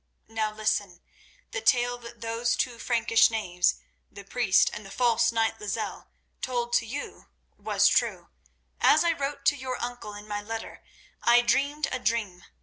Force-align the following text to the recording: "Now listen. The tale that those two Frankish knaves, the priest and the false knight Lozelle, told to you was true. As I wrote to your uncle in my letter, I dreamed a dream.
"Now 0.29 0.51
listen. 0.51 1.03
The 1.51 1.61
tale 1.61 1.99
that 1.99 2.21
those 2.21 2.55
two 2.55 2.79
Frankish 2.79 3.29
knaves, 3.29 3.75
the 4.11 4.23
priest 4.23 4.71
and 4.73 4.83
the 4.83 4.89
false 4.89 5.31
knight 5.31 5.61
Lozelle, 5.61 6.09
told 6.41 6.73
to 6.77 6.87
you 6.87 7.27
was 7.55 7.87
true. 7.87 8.29
As 8.79 9.03
I 9.03 9.11
wrote 9.11 9.45
to 9.45 9.55
your 9.55 9.79
uncle 9.79 10.15
in 10.15 10.27
my 10.27 10.41
letter, 10.41 10.83
I 11.21 11.41
dreamed 11.41 11.87
a 11.91 11.99
dream. 11.99 12.45